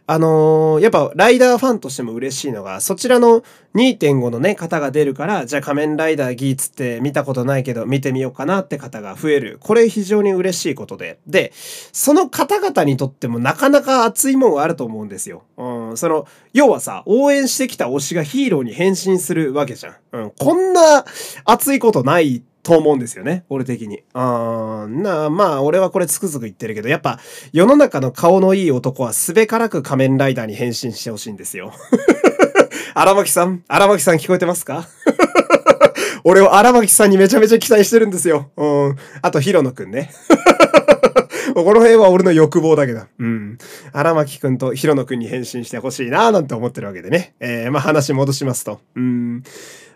[0.10, 3.44] あのー、やっぱライダーファンとしても嬉しいのが、そちらの
[3.76, 9.58] 2.5のね、方が出るから、じゃあ仮面ライダーギーツって見たことないけど見てみようかなって方が増える。
[9.60, 11.20] これ非常に嬉しいことで。
[11.28, 15.44] で、その方々にとってもなかなか熱いもんがあると思うんですよ。
[15.58, 19.96] うん、その、要はさ、応援してきた推しがヒーローに変身するわけじゃん。
[20.14, 21.04] うん、こんな
[21.44, 23.46] 熱いことないと思うんですよね。
[23.48, 24.04] 俺的に。
[24.14, 27.18] あーなあまあ、俺はこれつくづく言ってるけど、やっぱ
[27.54, 31.72] 世の中の顔のいい男はすべからく仮面ライダーに変身してほしいんですよ。
[32.94, 34.86] 荒牧さん荒牧さん聞こえてますか？
[36.26, 38.52] 俺は荒牧さんにめちゃめちゃ期待してるんですよ。
[38.58, 38.96] うん。
[39.22, 40.12] あと、ヒロノくんね。
[41.56, 43.08] この辺は俺の欲望だけだ。
[43.18, 43.58] うん。
[43.94, 47.34] 荒牧くんとヒロノくんに変身してほしいなーなんて思ってるわけでね。
[47.40, 48.82] えー、まあ話戻しますと。
[48.96, 49.44] うん。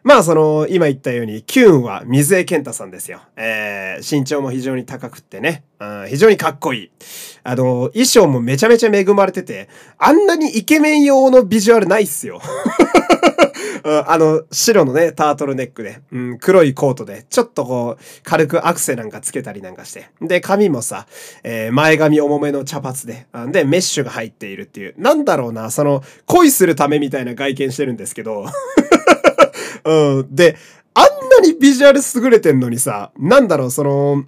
[0.04, 3.22] まあその、今言ったように、キューンは水江健太さんですよ。
[3.36, 6.92] えー、身長も非常に高くってね、うん、非常にかっこいい。
[7.44, 12.42] あの、衣装もめちゃめちゃ恵まれてて、あんなにイケメン用のビジュアルないっすよ。
[13.84, 20.10] あの、白のね、タートルネックで、うん、黒いコートで、ちょっとこう、軽くアクセなんかつけたりなんかして。
[20.22, 21.08] で、髪もさ、
[21.44, 28.46] えー、前髪重めの茶髪で、で、メッシュが入っているっていう、なんだろうな、その、恋するためみたいな外見してるんですけど、
[29.84, 30.36] うん。
[30.36, 30.58] で、
[30.94, 31.04] あん
[31.44, 34.26] なにビジュアル優れてんのにさ、なんだろう、その、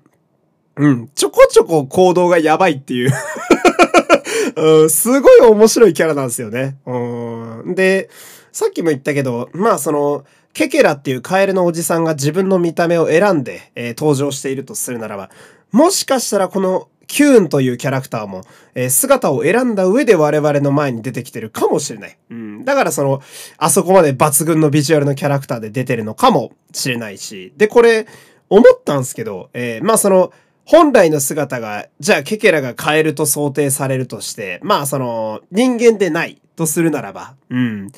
[0.76, 3.12] うん、ちょこちょこ行動がやばいっていう
[4.56, 6.78] うん、すごい面白いキャラなんですよね。
[6.86, 7.76] うん。
[7.76, 8.10] で、
[8.52, 15.30] さっきも言ったけど、まあその、ケケラっていうカエルのおじさんが自分の見た目を選んで、えー、登場しているとするならば、
[15.72, 18.44] もしかしたらこのキューンというキャラクターも、
[18.76, 22.18] えー、姿を選んだ上で我々の前に出てきてるかもしれない。
[22.30, 22.66] うん。
[22.66, 23.22] だからその、
[23.58, 27.54] あそこまで抜群のビジュアルのキャラクターで出てるのかもしれないし。
[27.58, 28.08] で、これ、
[28.50, 30.32] 思ったんすけど、えー、まあその、
[30.66, 37.92] 本来の姿が、じゃあケケラが変えると想定されるとして、まあその、人間でないとするならば、うん。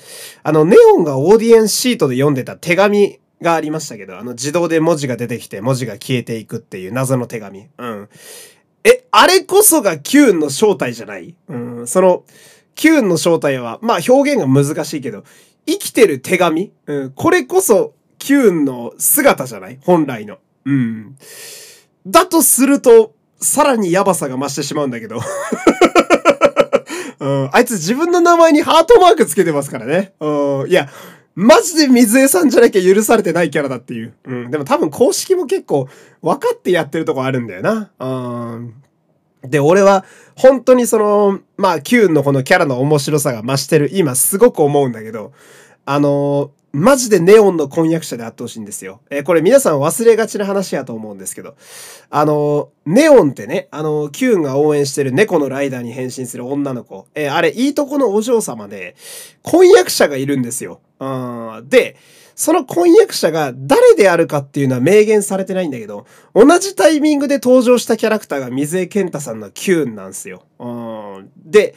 [0.44, 7.68] あの、ネオンがオーディエンスシートで読んでた手紙がありましたけど、あの自動で文字が出てきて文字が消えていくっていう謎の手紙。
[7.78, 8.10] うん。
[8.86, 11.36] え、あれこそがキューンの正体じゃない？
[11.50, 12.24] うん、その、
[12.76, 15.24] キューンの正体は、まあ表現が難しいけど、
[15.65, 16.71] 生きてる手紙？
[16.86, 19.80] うん、これこそキューンの姿じゃない？
[19.82, 20.38] 本来の。
[20.65, 21.17] うん。
[22.06, 25.19] だとすると、さらにヤバさが増してしまうんだけど。
[27.19, 30.13] うん、あいつ自分の名前にハートマークつけてますからね。
[30.19, 30.89] うん、いや、
[31.36, 34.13] マジで水江さんじゃなきゃ許されてないキャラだっていう。
[34.24, 34.52] うん。
[34.52, 35.89] でも多分公式も結構
[36.21, 37.91] 分かってやってるとこあるんだよな。
[38.00, 38.74] うん。
[39.43, 45.34] で、俺は本当にその、まあ、キューンのこのキャラの面白さが増してる今すごく思うんだけど、
[45.86, 48.99] あのマジでネオンの婚約者であってほしいんですよ。
[49.09, 51.55] えー、これ皆さん忘れがちな話やと思うんですけど。
[52.09, 57.07] あのネオンってね、あのキューンが応援してる猫のライダーに変身する女の子。
[57.15, 58.97] えー、あれ、いいとこのお嬢様で、
[59.41, 60.81] 婚約者がいるんですよ。
[60.99, 61.05] う
[61.61, 61.69] ん。
[61.69, 61.95] で、
[62.35, 70.43] その婚約者が誰であるかっていうのは明言されてないんだけど、同じタイミングで登場したキャラクターが水江健太さんのキューンなんですよ。
[70.59, 71.31] うん。
[71.38, 71.73] で、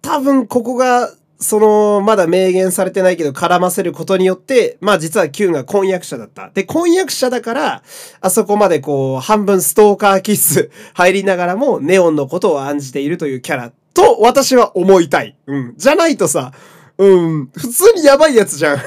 [0.00, 6.50] 多分ここがその、まだ明言されてないけど絡ませることによって、まあ実はキュンが婚約者だった。
[6.50, 7.82] で、婚約者だから、
[8.20, 15.36] あそこまでこう、半分ストーカーキス 入りながらも、ネオンのことを案じているというキャラと、私は思いたい。
[15.46, 15.74] うん。
[15.76, 16.52] じゃないとさ、
[16.98, 18.78] うん、普通にやばいやつじゃん。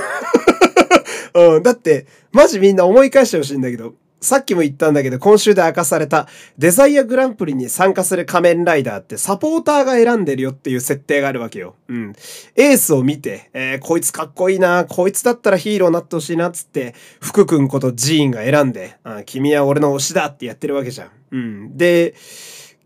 [1.55, 6.27] うん、だって、マジみんな思い返してほしいんだけど、さっきも言ったんだけど、今週で明かされた
[6.57, 11.75] デザイアグランプリに参加する仮面ライダーってサポーターが選んでるよっていう設定があるわけよ。
[11.87, 12.13] うん。
[12.55, 21.09] エースを見て、えー、こいつかっこいいな、こいつだったらヒーローになってほしいなっつって、福君ことジーンが選んで、あ君は俺の推しだってやってるわけじゃん。
[21.31, 21.77] うん。
[21.77, 22.13] で、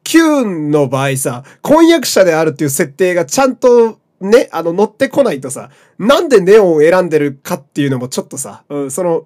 [0.04, 5.70] キューンの場合さ、婚約者であるっていう設定がちゃんとね、あの乗ってこないとさ、
[6.00, 9.26] なんでネオンを選んでるかっていうのもちょっとさ、うん、その、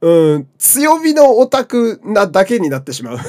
[0.00, 3.18] うん、強火のオタクなだけになってしまう。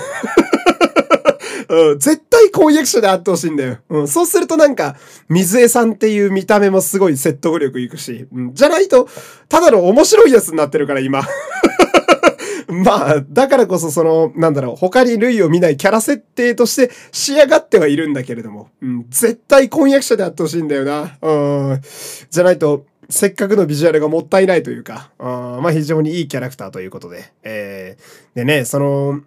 [1.70, 3.78] うん、絶対婚約者であってほしいんだよ。
[3.90, 4.98] うん、そうするとなんか、
[5.30, 9.08] 水江さんっていう見た目もすごい説得力いくし、うん、じゃないと、
[9.48, 11.24] ただの面白いやつになってるから今。
[12.68, 21.18] まあ、だからこそその、なんだろう、他に類を見ないキャラ設定として仕上がってはいるんだけれども、うん、絶対婚約者であってほしいんだよな。
[21.22, 21.82] うん、
[22.30, 27.32] じゃないと、せっかくのビジュアルがもったいないというか、あまあ非常にいいキャラクターということで。
[27.44, 29.22] えー、でね、その、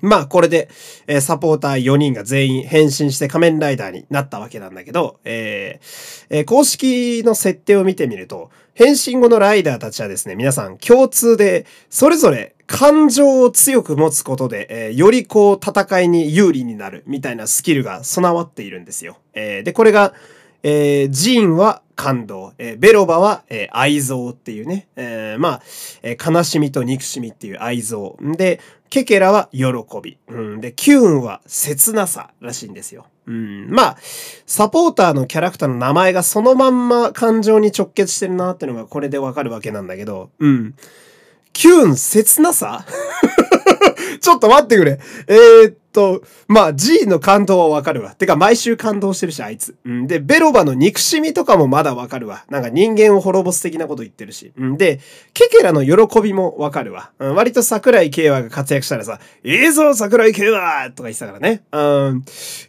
[0.00, 0.68] まあ、これで、
[1.06, 19.18] えー、サポーター4人が全員変身して仮面ライダーになったわけなんだけど、えーえー、公式の設定を見てみると、変身後のライダーたちはですね、皆さん共通で、それぞれ感情を強く持つことで、えー、よりこう戦いに有利になるみたいなスキルが備わっているんですよ。
[19.34, 20.14] えー、で、これが、
[20.62, 25.62] えー、ジーンは感動、えー、ベロバは、えー、愛憎っていうね、えー、まあ、
[26.02, 28.16] えー、悲しみと憎しみっていう愛憎。
[28.36, 28.60] で、
[28.90, 29.66] ケケラは喜
[30.02, 30.18] び。
[30.28, 33.06] うん、で、キューンは切なさらしいんですよ。
[33.26, 33.96] うん、まあ、
[34.46, 40.74] サポーターのキャラクターの名前がそのまんま感情に直結してるなっていうのがこれでわかるわけなんだけど、うん。
[41.52, 42.84] キューン切なさ？
[44.22, 45.00] ちょっと待ってくれ。
[45.26, 48.14] えー、っと、まあ G の感動はわかるわ。
[48.14, 49.76] てか毎週感動してるし、あいつ。
[49.84, 50.06] うん。
[50.06, 52.44] で、ベロバの憎しみとかもまだわかるわ。
[52.48, 54.52] なんか人間を滅ぼす的なこと言ってるし。
[54.56, 54.76] うん。
[54.78, 55.00] で、
[55.34, 57.10] ケケラの喜びもわかるわ。
[57.18, 57.34] うん。
[57.34, 61.64] 割と桜井慶和が活躍したらさ、ええ、ぞ桜井慶和とか言ってたからね。
[61.72, 62.22] うん。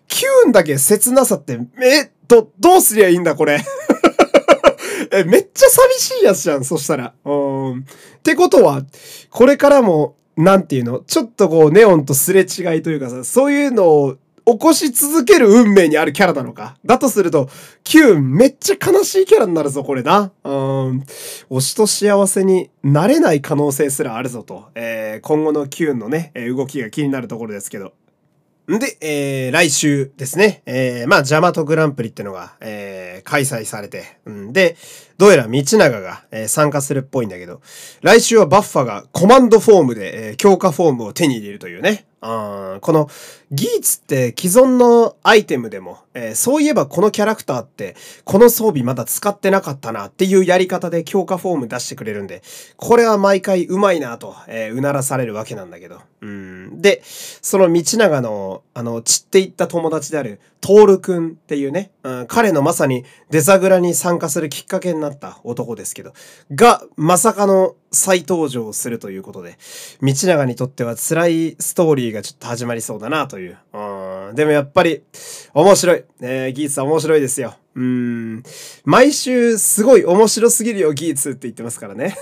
[0.08, 3.60] キューンだけ切なさって、え、ど、どうすりゃいいんだこれ。
[5.14, 7.14] え、めっちゃ寂しいやつじゃん、そしたら。
[7.24, 7.80] うん。
[7.82, 7.84] っ
[8.24, 8.82] てことは、
[9.30, 11.00] これからも、なんていうの？
[11.00, 16.76] ちょっとこう、ネオンとすれ違いというかさ、そういうのを起こし続ける運命にあるキャラなのか？
[16.84, 17.50] だとすると、
[17.84, 20.32] キューンめっちゃ悲しいキャラになるぞ、これな。
[20.44, 20.52] うん。
[21.50, 24.66] 推しと幸せになれない可能性すらあるぞと。
[24.76, 27.94] えー、今後のキューンのね、動きが気になるところですけど。
[28.72, 30.62] んで、えー、来週ですね。
[30.66, 34.20] えー、まあ、ジャマトグランプリってのが、えー、開催されて。
[34.30, 34.78] んで、
[35.18, 37.61] どうやら道長が、えー、参加するっぽいんだけど、
[38.01, 42.05] 来週はバッファがコマンドフォームで、えー、強化フォームを手に入れるというね。
[42.26, 43.09] あこの
[43.51, 52.41] ギーツって既存のアイテムでも、えー、そういえばこのキャラクターってこの装備まだ使ってなかったなっていうやり方で強化フォーム出してくれるんで、
[52.78, 55.99] これは毎回うまいなと、えー、うならされるわけなんだけど。
[56.22, 56.82] うん。
[56.82, 66.14] で、その道長の、あの、散っていった友達であるトールくんっていうね、うん、彼のまさにデザグラに参加するきっかけになった男ですけど、
[66.51, 69.58] が、まさかの再登場するということで、
[70.01, 73.58] 道長にとっては辛いストーリーがちょっと始まりそうだなという。
[73.74, 75.04] うん、でもやっぱり、
[75.54, 76.04] 面白い。
[76.22, 77.56] えー、ギーツさん面白いですよ。
[77.76, 78.43] うん。
[78.86, 82.16] 毎週すごい面白すぎるよ、ギーツって言ってますからね。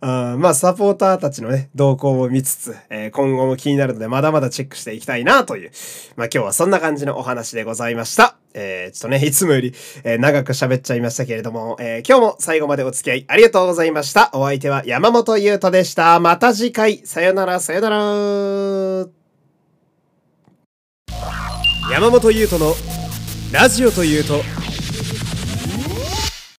[0.00, 5.70] あ まあ、サポーターたちのね、動向を見つつ、えー、今後も気になるので、まだまだチェックしていきたいなという、
[6.16, 8.36] まあ今日はそんな感じのお話でございました。
[8.54, 9.74] えー、ちょっとね、いつもより、
[10.04, 14.30] えー、長く喋っちゃいましたけれども、えー、今日も最後までお付き合いありがとうございました。
[14.34, 16.18] お相手は山本優斗でした。
[16.20, 19.22] また次回、さよなら、さよなら。
[21.90, 22.74] 山本優斗の
[23.52, 24.40] ラジオというと